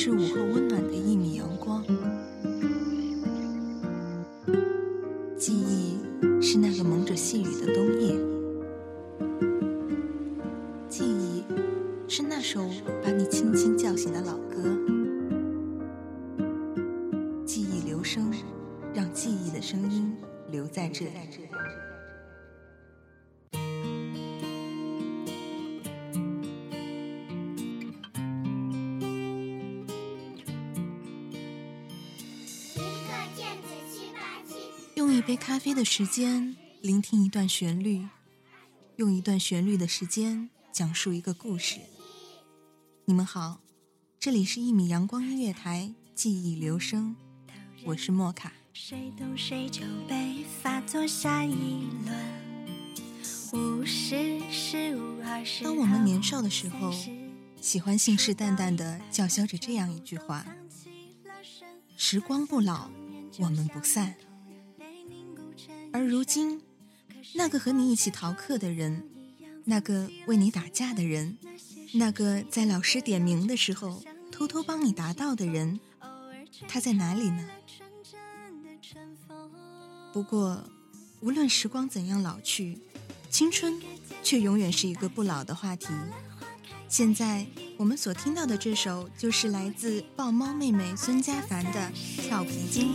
[0.00, 1.84] 是午后温暖的一米阳光，
[5.36, 5.98] 记忆
[6.40, 7.87] 是那个蒙着细雨的冬
[35.18, 38.06] 一杯咖啡的时间聆听一段旋律，
[38.94, 41.80] 用一段旋律的时间讲述一个故事。
[43.04, 43.60] 你们好，
[44.20, 47.16] 这里是一米阳光音乐台记忆留声，
[47.84, 48.52] 我是莫卡。
[48.72, 52.14] 谁懂谁就被发作下一轮。
[53.54, 55.64] 五十十五二十。
[55.64, 56.94] 当我们年少的时候，
[57.60, 60.46] 喜欢信誓旦旦的叫嚣着这样一句话
[61.98, 62.88] ：“时光不老，
[63.40, 64.14] 我们不散。”
[65.92, 66.60] 而如今，
[67.34, 69.08] 那个和你一起逃课的人，
[69.64, 71.36] 那个为你打架的人，
[71.94, 75.80] 那个在老师点名的时候偷偷帮你答到的人，
[76.66, 77.48] 他在哪里呢？
[80.12, 80.64] 不过，
[81.20, 82.78] 无论时光怎样老去，
[83.30, 83.80] 青春
[84.22, 85.88] 却永远是一个不老的话题。
[86.88, 91.92] 现在我们所听到的这首，就是来自豹猫妹妹孙佳凡的
[92.22, 92.88] 《跳皮筋》。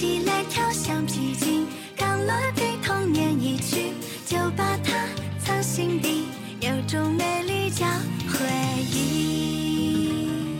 [0.00, 3.92] 一起来跳橡皮筋，刚落地童年一曲，
[4.24, 5.06] 就把它
[5.38, 6.24] 藏心底，
[6.58, 7.86] 有种美丽叫
[8.26, 8.48] 回
[8.94, 10.56] 忆。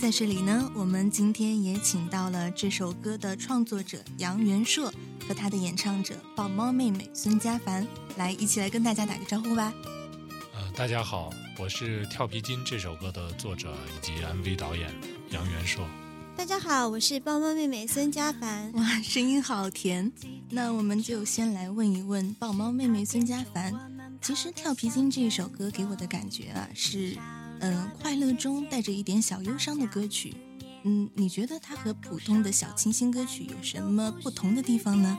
[0.00, 4.86] 在这里呢，我们今天也请到了这首歌的创作者杨元硕
[5.26, 7.84] 和他的演唱者豹猫妹妹孙佳凡，
[8.16, 9.72] 来一起来跟大家打个招呼吧。
[10.54, 11.28] 呃，大家好，
[11.58, 14.94] 我是《跳皮筋》这首歌的作者以及 MV 导演
[15.30, 15.84] 杨元硕。
[16.36, 18.72] 大家好，我是豹猫妹妹孙佳凡。
[18.72, 20.10] 哇，声音好甜！
[20.50, 23.74] 那我们就先来问一问豹猫妹妹孙佳凡。
[24.20, 27.16] 其实《跳皮筋》这一首歌给我的感觉啊，是
[27.60, 30.34] 嗯快乐中带着一点小忧伤的歌曲。
[30.84, 35.18] 嗯，你觉得它和普通的小清新歌曲有什么不同的地方呢？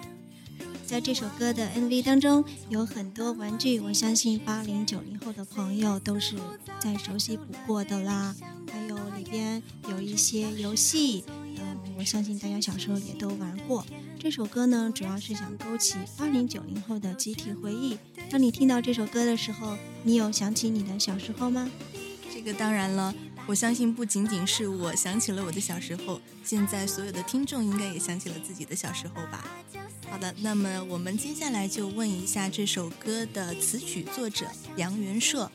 [0.86, 6.36] 在这首歌的 MV 当中有很多玩具，我相信八零九零后的朋友都是
[6.80, 8.36] 再熟悉不过的啦。
[8.72, 8.93] 还有
[9.24, 11.24] 里边有一些游戏，
[11.58, 13.86] 嗯，我相信大家小时候也都玩过。
[14.20, 17.98] 这首歌呢，主要是想勾起八零九零后的集体回忆。
[18.30, 21.72] 当你听到这首歌的时候，你有想起你的小时候吗？
[22.34, 23.16] 这个当然了，
[23.48, 29.48] 我相信不仅仅是我想起了我的小时候，现在所有的听众应该也想起了自己的小时候吧。
[30.10, 34.46] 好的，那么我们接下来就问一下这首歌的词曲作者
[34.76, 35.50] 杨元硕。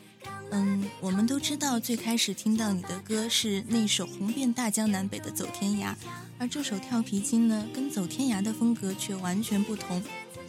[0.50, 5.92] 嗯，我们都知道最开始听到你的歌是那首红遍大江南北的《走天涯》，
[6.38, 10.02] 而这首《跳皮筋》呢，跟《走天涯》的风格却完全不同。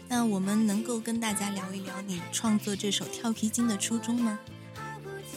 [0.08, 4.40] 那我们能够跟大家聊一聊你创作这首《跳皮筋》的初衷吗？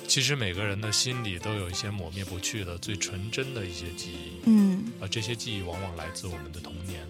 [0.06, 4.40] 其实每个人的心里都有一些抹灭不去的、最纯真的一些记忆。
[4.44, 7.06] 嗯，而这些记忆往往来自我们的童年。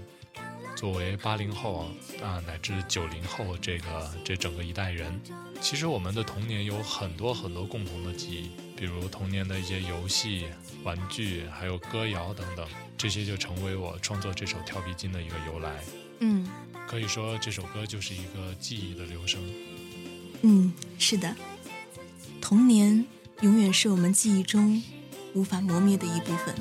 [0.82, 1.87] 作为八零后
[2.20, 5.16] 啊，乃至九零后这个这整个一代人，
[5.60, 10.47] 其实我们的童年有很多很多共同的记忆，比如童年的一些游戏、
[10.82, 12.66] 玩具，还有歌谣等等，
[12.98, 15.84] 这些就成为我创作这首《跳皮筋》的一个由来。
[16.19, 16.44] 嗯，
[16.88, 19.41] 可以说这首歌就是一个记忆的留声。
[20.41, 21.37] 嗯，是的，
[22.41, 23.06] 童年
[23.43, 24.82] 永远是我们记忆中
[25.32, 26.52] 无法磨灭的一部分。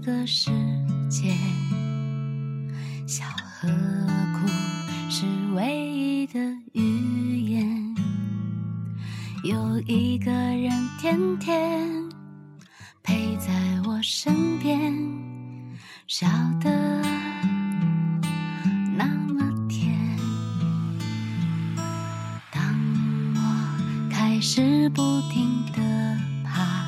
[0.00, 0.52] 这个世
[1.10, 1.34] 界，
[3.04, 4.46] 笑和哭
[5.10, 6.38] 是唯一的
[6.72, 7.96] 语言。
[9.42, 11.90] 有一个人天天
[13.02, 13.52] 陪在
[13.86, 14.94] 我身边，
[16.06, 16.28] 笑
[16.60, 16.70] 得
[18.96, 19.92] 那么甜。
[22.52, 22.62] 当
[23.34, 26.86] 我开始不停地爬，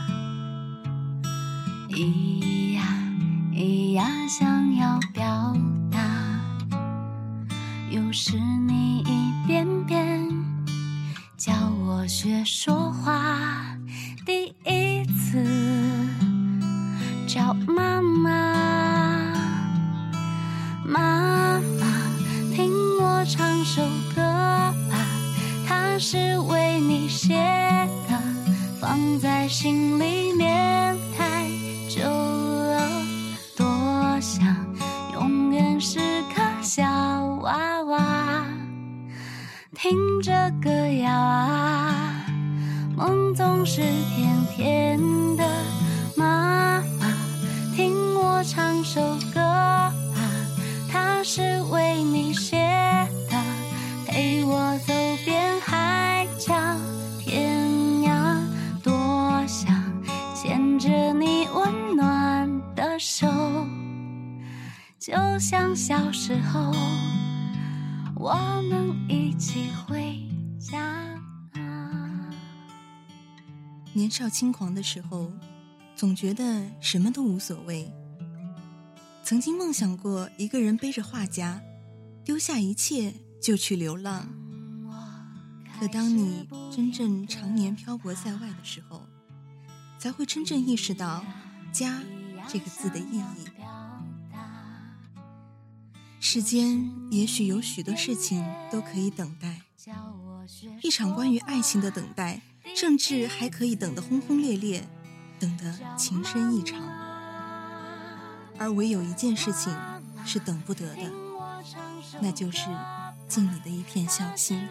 [1.89, 2.30] 一
[29.21, 30.20] 在心里
[65.41, 66.71] 像小时候。
[68.15, 68.35] 我
[68.69, 70.29] 们一起回
[70.59, 71.19] 家。
[73.95, 75.33] 年少轻狂的时候，
[75.97, 77.91] 总觉得什么都无所谓。
[79.25, 81.63] 曾经梦想过一个人背着画夹，
[82.23, 84.29] 丢下一切就去流浪。
[85.79, 89.07] 可当你真正常年漂泊在外的时候，
[89.99, 91.25] 才会真正意识到
[91.73, 92.03] “家”
[92.47, 93.50] 这个字的意义。
[96.33, 99.63] 世间也许有许多事情都可以等待，
[100.81, 102.41] 一场关于爱情的等待，
[102.77, 104.89] 甚至还可以等得轰轰烈烈，
[105.41, 106.81] 等得情深意长。
[108.57, 109.77] 而唯有一件事情
[110.25, 111.11] 是等不得的，
[112.21, 112.69] 那就是
[113.27, 114.69] 尽你的一片孝心。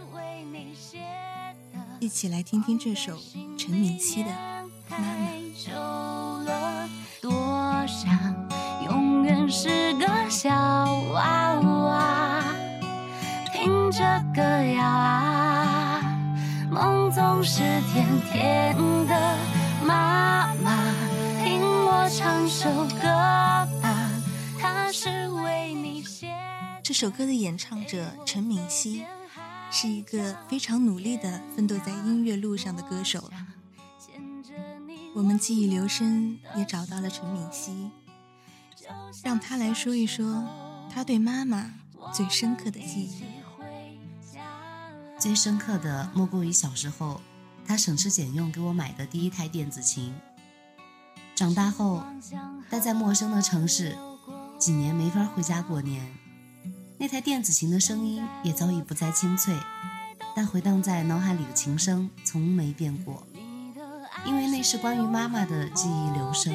[2.00, 3.20] 一起来听听这首
[3.58, 4.30] 陈敏熙的
[4.90, 5.06] 《妈妈》。
[7.22, 8.48] 多想
[8.86, 10.89] 永远是个小，
[13.62, 14.00] 听着
[14.34, 16.02] 歌谣啊，
[16.72, 17.60] 梦总是
[17.92, 18.74] 甜甜
[19.06, 19.38] 的。
[19.86, 20.94] 妈妈，
[21.44, 22.70] 听我唱首
[23.02, 23.04] 歌
[23.82, 24.10] 吧，
[24.58, 26.34] 它是为你写。
[26.82, 29.04] 这首歌的演唱者陈敏熙
[29.70, 33.30] 是一个非常努力的奋斗在音乐路上的歌手。
[35.14, 37.92] 我们记忆留声也找到了陈敏熙，
[39.22, 40.48] 让他来说一说
[40.90, 41.74] 他对妈妈
[42.14, 43.24] 最深刻的记忆。
[45.20, 47.20] 最深刻的莫过于小时候，
[47.68, 50.16] 他省吃俭用给我买的第一台电子琴。
[51.36, 52.02] 长大后，
[52.70, 53.98] 待在陌生的城市，
[54.58, 56.10] 几年没法回家过年，
[56.98, 59.54] 那台电子琴的声音也早已不再清脆，
[60.34, 63.28] 但回荡在脑海里的琴声从没变过，
[64.26, 66.54] 因为那是关于妈妈的记忆留声。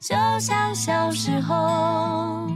[0.00, 2.50] 就像小时候。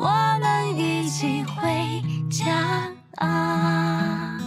[0.00, 0.06] 我
[0.38, 4.38] 们一起回家啊！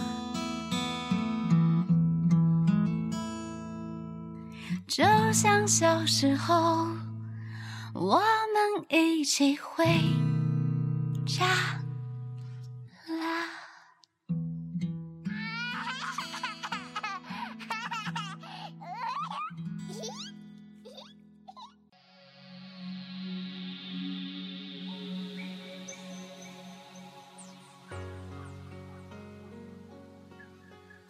[4.86, 6.88] 就像小时候，
[7.92, 9.84] 我们一起回
[11.26, 11.44] 家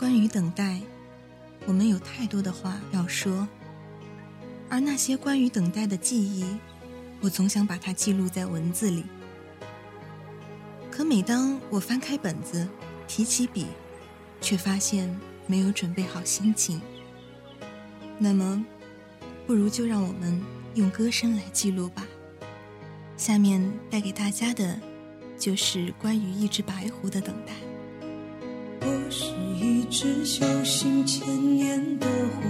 [0.03, 0.81] 关于等待，
[1.65, 3.47] 我们有太多的话要说，
[4.69, 6.45] 而那些关于等待的记忆，
[7.21, 9.05] 我总想把它记录在文字里。
[10.91, 12.67] 可每当我翻开本子，
[13.07, 13.67] 提起笔，
[14.41, 15.09] 却发现
[15.47, 16.83] 没有准备好心情。
[18.19, 18.67] 那么，
[19.47, 20.43] 不如就让我们
[20.75, 22.05] 用歌声来记录吧。
[23.17, 24.81] 下面带给大家的，
[25.39, 27.53] 就是关于一只白狐的等待。
[28.85, 29.27] 我是
[29.61, 31.25] 一只修行千
[31.55, 32.43] 年的狐，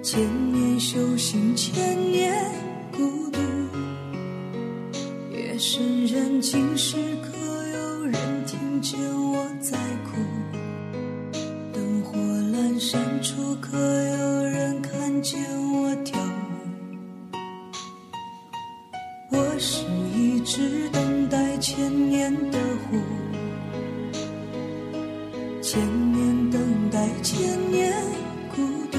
[0.00, 0.20] 千
[0.52, 2.32] 年修行千年
[2.92, 3.40] 孤独，
[5.32, 7.36] 夜深人静时，可
[7.68, 8.14] 有人
[8.46, 10.20] 听见我在哭？
[11.72, 15.40] 灯火阑珊处，可有人看见
[15.72, 16.20] 我跳
[27.24, 27.40] 千
[27.70, 27.90] 年
[28.54, 28.60] 孤
[28.92, 28.98] 独。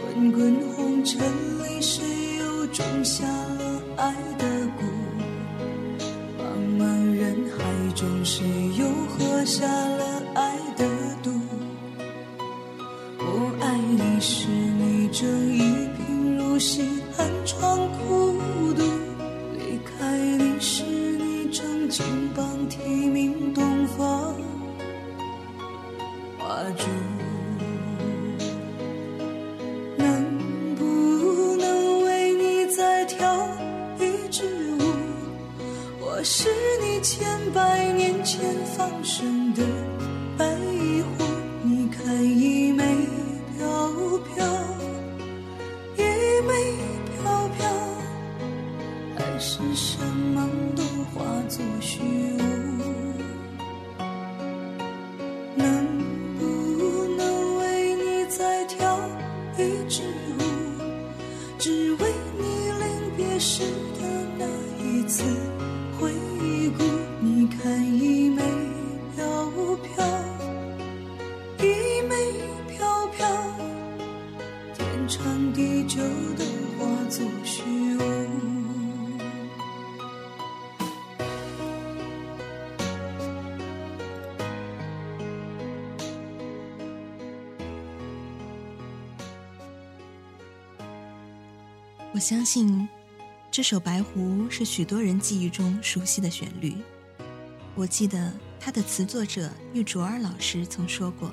[0.00, 1.20] 滚滚红尘
[1.64, 2.04] 里，谁
[2.38, 4.46] 又种下了爱的
[4.78, 4.84] 蛊？
[6.38, 6.44] 茫
[6.78, 6.84] 茫
[7.16, 7.64] 人海
[7.96, 8.46] 中，谁
[8.78, 10.86] 又喝下了爱的
[11.20, 11.32] 毒？
[13.18, 15.58] 我爱你时，你正一
[15.96, 18.84] 贫如洗，寒窗苦读；
[19.58, 22.06] 离开你时，你正金
[22.36, 23.19] 榜题名
[36.22, 36.48] 是
[36.82, 39.39] 你千百年前放生
[92.12, 92.88] 我相信，
[93.52, 96.74] 这首《白狐》是许多人记忆中熟悉的旋律。
[97.76, 101.30] 我记得它的词作者玉卓尔老师曾说过：“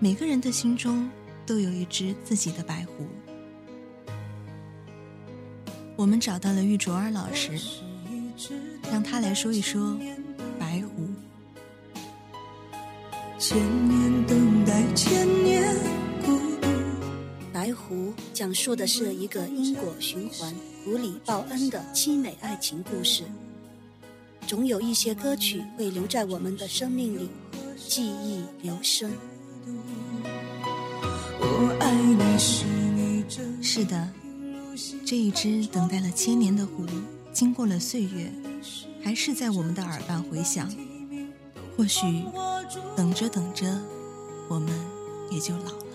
[0.00, 1.08] 每个人的心中
[1.46, 3.06] 都有一只自己的白狐。”
[5.94, 7.52] 我们找到了玉卓尔老师，
[8.90, 9.96] 让他来说一说
[10.58, 11.08] 白狐。
[13.38, 13.56] 千
[13.88, 15.97] 年等待，千年。
[17.58, 23.24] 白狐讲述的是一个因果循环、狐狸报恩的凄美爱情故事。
[24.46, 27.28] 总有一些歌曲会留在我们的生命里，
[27.76, 29.10] 记忆留声。
[31.40, 33.24] 我爱你时，你
[33.60, 34.08] 是的，
[35.04, 36.86] 这一只等待了千年的狐，
[37.32, 38.32] 经过了岁月，
[39.02, 40.72] 还是在我们的耳畔回响。
[41.76, 42.22] 或许，
[42.94, 43.66] 等着等着，
[44.48, 44.70] 我们
[45.32, 45.87] 也就老了。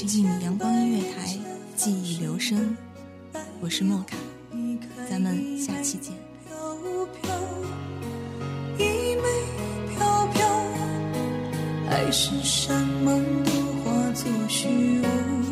[0.00, 1.38] 是这里是一米阳光音乐台，
[1.76, 2.74] 记忆留声，
[3.60, 4.16] 我是莫卡，
[5.10, 6.14] 咱们下期见。
[6.48, 6.56] 飘
[7.20, 7.38] 飘，
[8.78, 9.22] 一枚
[9.94, 10.48] 飘飘，
[11.86, 13.50] 海誓山盟都
[13.84, 14.68] 化作虚
[15.02, 15.49] 无。